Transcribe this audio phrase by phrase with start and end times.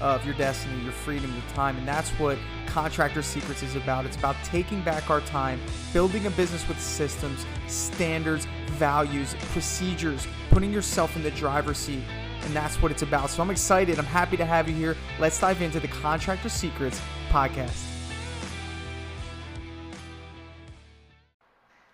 [0.00, 1.76] of your destiny, your freedom, your time.
[1.76, 4.06] And that's what Contractor Secrets is about.
[4.06, 5.60] It's about taking back our time,
[5.92, 12.02] building a business with systems, standards, values, procedures, putting yourself in the driver's seat.
[12.42, 13.30] And that's what it's about.
[13.30, 13.98] So I'm excited.
[13.98, 14.96] I'm happy to have you here.
[15.18, 17.84] Let's dive into the Contractor Secrets podcast.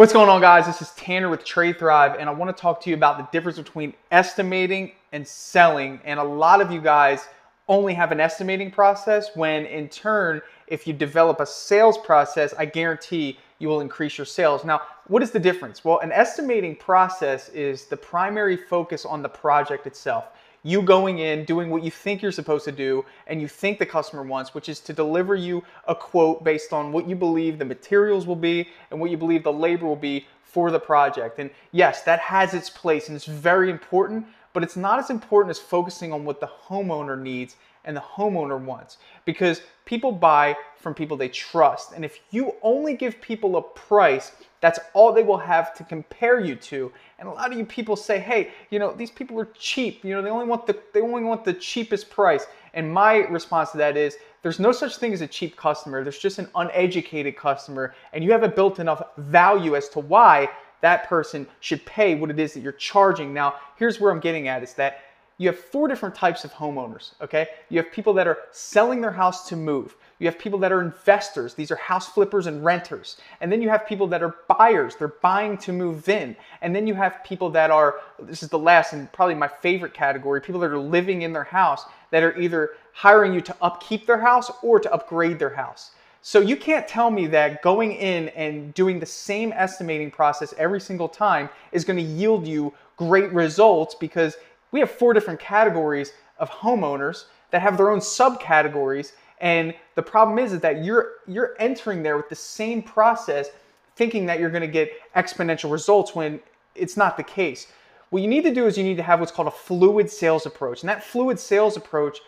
[0.00, 0.64] What's going on, guys?
[0.64, 3.28] This is Tanner with Trade Thrive, and I want to talk to you about the
[3.32, 6.00] difference between estimating and selling.
[6.04, 7.28] And a lot of you guys
[7.70, 12.64] only have an estimating process when, in turn, if you develop a sales process, I
[12.64, 14.64] guarantee you will increase your sales.
[14.64, 15.84] Now, what is the difference?
[15.84, 20.24] Well, an estimating process is the primary focus on the project itself.
[20.64, 23.86] You going in, doing what you think you're supposed to do, and you think the
[23.86, 27.64] customer wants, which is to deliver you a quote based on what you believe the
[27.64, 31.38] materials will be and what you believe the labor will be for the project.
[31.38, 35.50] And yes, that has its place and it's very important, but it's not as important
[35.50, 40.94] as focusing on what the homeowner needs and the homeowner wants because people buy from
[40.94, 41.92] people they trust.
[41.92, 46.40] And if you only give people a price, that's all they will have to compare
[46.40, 46.92] you to.
[47.18, 50.04] And a lot of you people say, "Hey, you know, these people are cheap.
[50.04, 53.72] You know, they only want the they only want the cheapest price." And my response
[53.72, 56.02] to that is, there's no such thing as a cheap customer.
[56.02, 60.50] There's just an uneducated customer, and you haven't built enough value as to why
[60.80, 63.34] that person should pay what it is that you're charging.
[63.34, 65.00] Now, here's where I'm getting at is that
[65.40, 67.48] you have four different types of homeowners, okay?
[67.70, 69.96] You have people that are selling their house to move.
[70.18, 71.54] You have people that are investors.
[71.54, 73.16] These are house flippers and renters.
[73.40, 74.96] And then you have people that are buyers.
[74.96, 76.36] They're buying to move in.
[76.60, 79.94] And then you have people that are, this is the last and probably my favorite
[79.94, 84.04] category, people that are living in their house that are either hiring you to upkeep
[84.06, 85.92] their house or to upgrade their house.
[86.20, 90.82] So you can't tell me that going in and doing the same estimating process every
[90.82, 94.36] single time is going to yield you great results because
[94.72, 100.38] we have four different categories of homeowners that have their own subcategories and the problem
[100.38, 103.48] is, is that you're you're entering there with the same process
[103.96, 106.40] thinking that you're going to get exponential results when
[106.74, 107.66] it's not the case.
[108.10, 110.46] What you need to do is you need to have what's called a fluid sales
[110.46, 110.82] approach.
[110.82, 112.18] And that fluid sales approach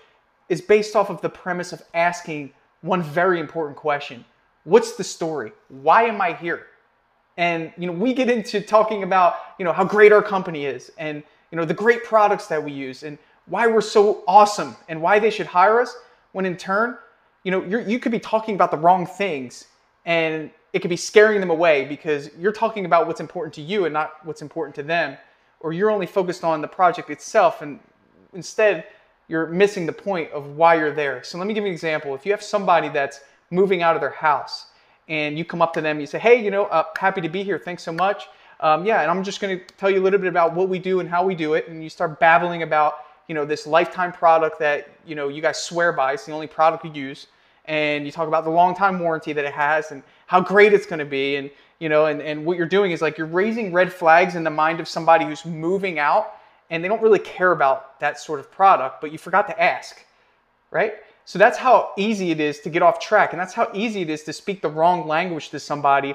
[0.48, 4.24] is based off of the premise of asking one very important question.
[4.64, 5.52] What's the story?
[5.68, 6.66] Why am I here?
[7.36, 10.90] And you know, we get into talking about, you know, how great our company is
[10.98, 15.00] and you know, the great products that we use and why we're so awesome and
[15.00, 15.94] why they should hire us
[16.32, 16.96] when in turn,
[17.44, 19.66] you know, you could be talking about the wrong things
[20.06, 23.84] and it could be scaring them away because you're talking about what's important to you
[23.84, 25.18] and not what's important to them,
[25.60, 27.78] or you're only focused on the project itself and
[28.32, 28.86] instead
[29.28, 31.22] you're missing the point of why you're there.
[31.22, 32.14] So let me give you an example.
[32.14, 33.20] If you have somebody that's
[33.50, 34.68] moving out of their house
[35.08, 37.42] and you come up to them you say, hey, you know, uh, happy to be
[37.42, 37.58] here.
[37.58, 38.28] Thanks so much.
[38.62, 40.78] Um, yeah, and I'm just going to tell you a little bit about what we
[40.78, 41.68] do and how we do it.
[41.68, 42.94] And you start babbling about
[43.28, 46.12] you know, this lifetime product that, you know, you guys swear by.
[46.12, 47.28] It's the only product you use.
[47.66, 50.86] And you talk about the long time warranty that it has and how great it's
[50.86, 51.36] going to be.
[51.36, 54.44] And, you know, and, and what you're doing is like you're raising red flags in
[54.44, 56.34] the mind of somebody who's moving out
[56.70, 60.04] and they don't really care about that sort of product, but you forgot to ask,
[60.70, 60.94] right?
[61.24, 63.32] So that's how easy it is to get off track.
[63.32, 66.14] And that's how easy it is to speak the wrong language to somebody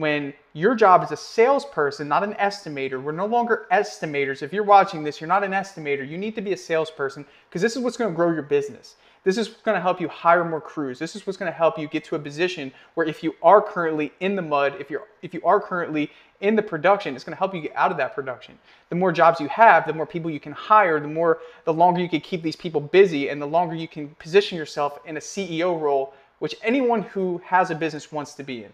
[0.00, 4.42] when your job as a salesperson, not an estimator, we're no longer estimators.
[4.42, 6.08] If you're watching this, you're not an estimator.
[6.08, 8.96] You need to be a salesperson because this is what's going to grow your business.
[9.24, 10.98] This is going to help you hire more crews.
[10.98, 13.60] This is what's going to help you get to a position where if you are
[13.60, 16.10] currently in the mud, if you're if you are currently
[16.40, 18.58] in the production, it's going to help you get out of that production.
[18.88, 22.00] The more jobs you have, the more people you can hire, the more the longer
[22.00, 25.20] you can keep these people busy and the longer you can position yourself in a
[25.20, 28.72] CEO role, which anyone who has a business wants to be in.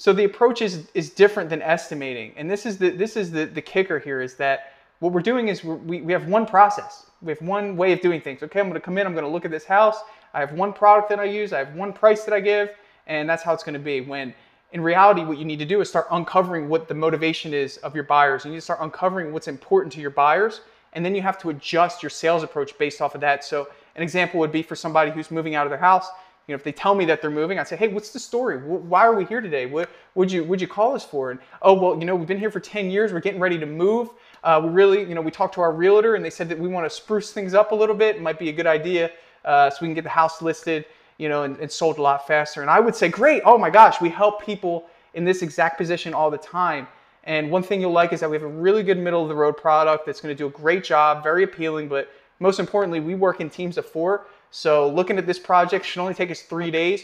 [0.00, 2.32] So the approach is, is different than estimating.
[2.38, 5.48] And this is the, this is the, the kicker here is that what we're doing
[5.48, 7.04] is we're, we, we have one process.
[7.20, 8.42] We have one way of doing things.
[8.42, 9.98] Okay, I'm gonna come in, I'm gonna look at this house.
[10.32, 12.70] I have one product that I use, I have one price that I give,
[13.08, 14.00] and that's how it's gonna be.
[14.00, 14.32] When
[14.72, 17.94] in reality, what you need to do is start uncovering what the motivation is of
[17.94, 18.46] your buyers.
[18.46, 20.62] You need to start uncovering what's important to your buyers,
[20.94, 23.44] and then you have to adjust your sales approach based off of that.
[23.44, 26.08] So an example would be for somebody who's moving out of their house,
[26.50, 28.58] you know, if they tell me that they're moving, I say, hey, what's the story?
[28.58, 29.66] Why are we here today?
[29.66, 31.30] What would you would you call us for?
[31.30, 33.12] And oh, well, you know, we've been here for 10 years.
[33.12, 34.08] We're getting ready to move.
[34.42, 36.66] Uh, we really, you know, we talked to our realtor and they said that we
[36.66, 38.16] want to spruce things up a little bit.
[38.16, 39.12] It might be a good idea
[39.44, 40.86] uh, so we can get the house listed,
[41.18, 42.62] you know, and, and sold a lot faster.
[42.62, 43.42] And I would say, great.
[43.44, 46.88] Oh my gosh, we help people in this exact position all the time.
[47.22, 49.36] And one thing you'll like is that we have a really good middle of the
[49.36, 52.10] road product that's going to do a great job, very appealing, but
[52.40, 54.26] most importantly, we work in teams of four.
[54.50, 57.02] So looking at this project should only take us three days.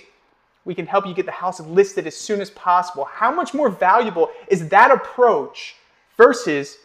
[0.64, 3.04] We can help you get the house listed as soon as possible.
[3.04, 5.76] How much more valuable is that approach
[6.16, 6.78] versus,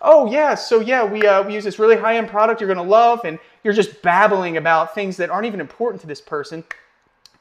[0.00, 3.24] oh yeah, so yeah, we, uh, we use this really high-end product you're gonna love
[3.24, 6.62] and you're just babbling about things that aren't even important to this person.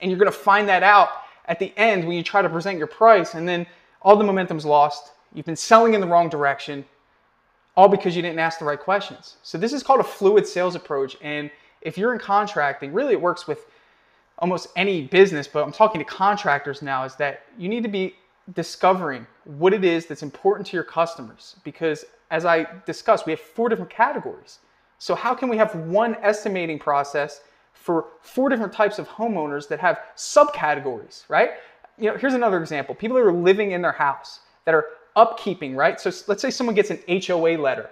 [0.01, 1.09] And you're gonna find that out
[1.45, 3.67] at the end when you try to present your price and then
[4.01, 5.11] all the momentum's lost.
[5.33, 6.85] You've been selling in the wrong direction
[7.75, 9.37] all because you didn't ask the right questions.
[9.43, 11.17] So this is called a fluid sales approach.
[11.21, 11.49] And
[11.83, 13.65] if you're in contracting, really it works with
[14.39, 18.15] almost any business, but I'm talking to contractors now, is that you need to be
[18.53, 21.55] discovering what it is that's important to your customers.
[21.63, 24.59] Because as I discussed, we have four different categories.
[24.97, 27.41] So how can we have one estimating process
[27.73, 31.51] for four different types of homeowners that have subcategories, right?
[31.97, 32.95] You know, here's another example.
[32.95, 35.99] People that are living in their house that are upkeeping, right?
[35.99, 37.89] So let's say someone gets an HOA letter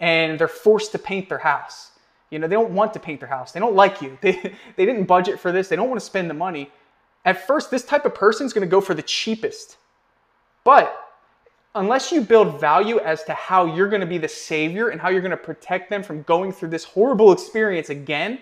[0.00, 1.92] and they're forced to paint their house.
[2.30, 3.52] You know, they don't want to paint their house.
[3.52, 4.18] They don't like you.
[4.22, 5.68] They, they didn't budget for this.
[5.68, 6.70] They don't want to spend the money.
[7.24, 9.76] At first, this type of person is going to go for the cheapest.
[10.64, 11.08] But
[11.74, 15.08] unless you build value as to how you're going to be the savior and how
[15.08, 18.40] you're going to protect them from going through this horrible experience again,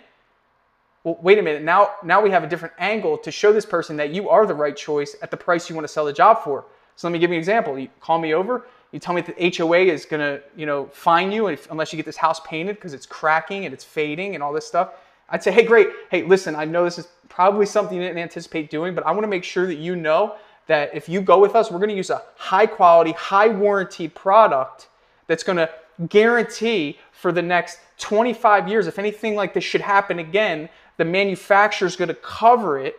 [1.04, 1.62] well, wait a minute.
[1.62, 4.54] Now, now we have a different angle to show this person that you are the
[4.54, 6.64] right choice at the price you want to sell the job for.
[6.96, 7.78] So let me give you an example.
[7.78, 11.32] You call me over, you tell me that the HOA is gonna, you know, fine
[11.32, 14.42] you if, unless you get this house painted because it's cracking and it's fading and
[14.42, 14.90] all this stuff.
[15.28, 15.88] I'd say, hey, great.
[16.10, 19.24] Hey, listen, I know this is probably something you didn't anticipate doing, but I want
[19.24, 20.36] to make sure that you know
[20.66, 24.08] that if you go with us, we're going to use a high quality, high warranty
[24.08, 24.88] product
[25.26, 25.68] that's going to
[26.08, 31.86] guarantee for the next 25 years, if anything like this should happen again, the manufacturer
[31.86, 32.98] is going to cover it.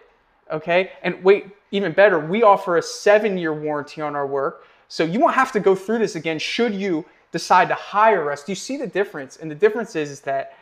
[0.52, 0.92] Okay.
[1.04, 4.66] And wait, even better, we offer a seven year warranty on our work.
[4.88, 8.44] So you won't have to go through this again should you decide to hire us.
[8.44, 9.38] Do you see the difference?
[9.38, 10.58] And the difference is, is that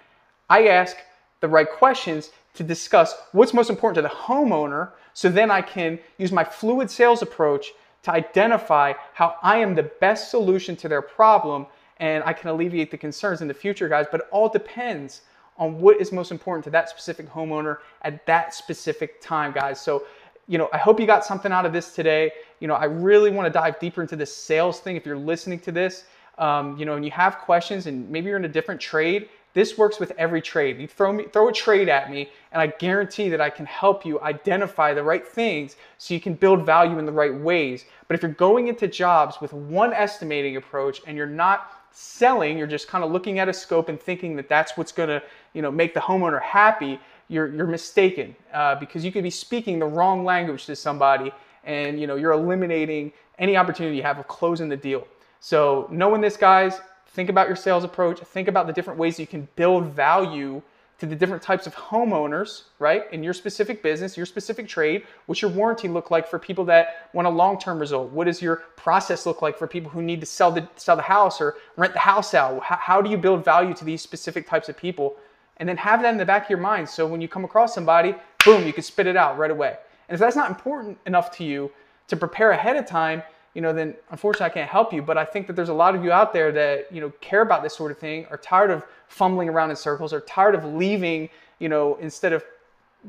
[0.49, 0.97] I ask
[1.41, 5.99] the right questions to discuss what's most important to the homeowner so then I can
[6.17, 7.73] use my fluid sales approach
[8.03, 11.67] to identify how I am the best solution to their problem
[11.97, 14.05] and I can alleviate the concerns in the future, guys.
[14.11, 15.21] But it all depends
[15.57, 19.79] on what is most important to that specific homeowner at that specific time, guys.
[19.79, 20.03] So
[20.47, 22.31] you know, I hope you got something out of this today.
[22.59, 24.95] You know, I really want to dive deeper into this sales thing.
[24.95, 26.05] If you're listening to this,
[26.37, 29.77] um, you know, and you have questions and maybe you're in a different trade, this
[29.77, 30.79] works with every trade.
[30.79, 34.05] You throw me, throw a trade at me, and I guarantee that I can help
[34.05, 37.85] you identify the right things so you can build value in the right ways.
[38.07, 42.67] But if you're going into jobs with one estimating approach and you're not selling, you're
[42.67, 45.23] just kind of looking at a scope and thinking that that's what's going to,
[45.53, 46.99] you know, make the homeowner happy
[47.29, 51.31] you're, you're mistaken uh, because you could be speaking the wrong language to somebody
[51.65, 55.07] and you know you're eliminating any opportunity you have of closing the deal.
[55.39, 56.79] So knowing this, guys,
[57.09, 58.19] think about your sales approach.
[58.19, 60.61] Think about the different ways you can build value
[60.97, 63.11] to the different types of homeowners, right?
[63.11, 65.03] In your specific business, your specific trade.
[65.25, 68.11] What's your warranty look like for people that want a long-term result?
[68.11, 71.01] What does your process look like for people who need to sell the sell the
[71.01, 72.63] house or rent the house out?
[72.63, 75.17] How, how do you build value to these specific types of people?
[75.57, 76.89] and then have that in the back of your mind.
[76.89, 79.77] So when you come across somebody, boom, you can spit it out right away.
[80.07, 81.71] And if that's not important enough to you
[82.07, 83.23] to prepare ahead of time,
[83.53, 85.01] you know, then unfortunately I can't help you.
[85.01, 87.41] But I think that there's a lot of you out there that, you know, care
[87.41, 90.65] about this sort of thing, are tired of fumbling around in circles, are tired of
[90.65, 92.43] leaving, you know, instead of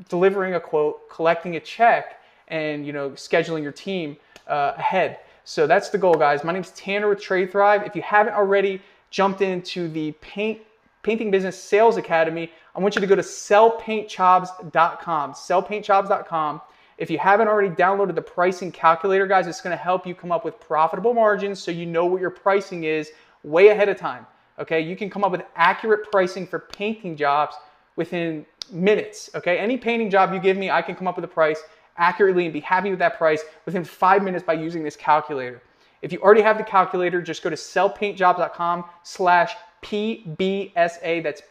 [0.09, 4.15] delivering a quote, collecting a check, and, you know, scheduling your team
[4.47, 5.19] uh, ahead.
[5.43, 6.43] So that's the goal, guys.
[6.43, 7.83] My name is Tanner with Trade Thrive.
[7.83, 10.61] If you haven't already jumped into the paint
[11.03, 15.33] Painting Business Sales Academy, I want you to go to sellpaintjobs.com.
[15.33, 16.61] Sellpaintjobs.com.
[16.97, 20.31] If you haven't already downloaded the pricing calculator, guys, it's going to help you come
[20.31, 23.11] up with profitable margins so you know what your pricing is
[23.43, 24.25] way ahead of time.
[24.59, 27.55] Okay, you can come up with accurate pricing for painting jobs
[27.95, 29.29] within minutes.
[29.35, 31.61] Okay, any painting job you give me, I can come up with a price
[31.97, 35.61] accurately and be happy with that price within five minutes by using this calculator.
[36.01, 41.41] If you already have the calculator, just go to sellpaintjobs.com slash PBSA, that's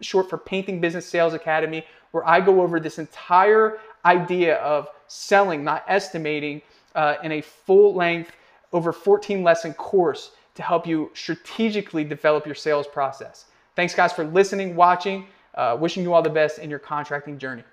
[0.00, 5.62] short for Painting Business Sales Academy, where I go over this entire idea of selling,
[5.64, 6.62] not estimating,
[6.94, 8.32] uh, in a full length,
[8.72, 13.46] over 14 lesson course to help you strategically develop your sales process.
[13.74, 15.26] Thanks, guys, for listening, watching.
[15.54, 17.64] Uh, wishing you all the best in your contracting journey.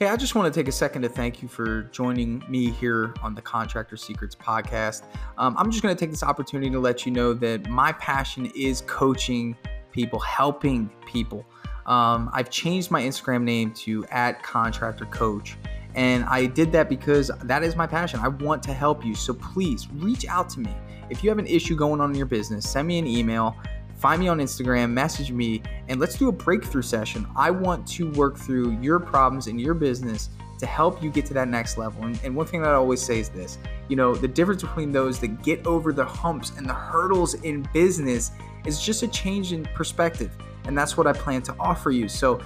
[0.00, 3.14] Hey, I just want to take a second to thank you for joining me here
[3.22, 5.04] on the Contractor Secrets podcast.
[5.38, 8.50] Um, I'm just going to take this opportunity to let you know that my passion
[8.56, 9.56] is coaching
[9.92, 11.44] people, helping people.
[11.86, 15.56] Um, I've changed my Instagram name to at contractor coach.
[15.94, 18.20] And I did that because that is my passion.
[18.20, 19.14] I want to help you.
[19.14, 20.70] So please reach out to me.
[21.08, 23.56] If you have an issue going on in your business, send me an email,
[23.96, 27.26] find me on Instagram, message me, and let's do a breakthrough session.
[27.34, 31.34] I want to work through your problems in your business to help you get to
[31.34, 32.04] that next level.
[32.04, 34.92] And, and, one thing that I always say is this you know, the difference between
[34.92, 38.30] those that get over the humps and the hurdles in business
[38.66, 40.30] is just a change in perspective.
[40.64, 42.08] And that's what I plan to offer you.
[42.08, 42.40] So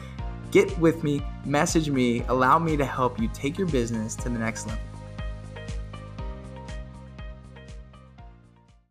[0.51, 4.39] get with me, message me, allow me to help you take your business to the
[4.39, 4.94] next level.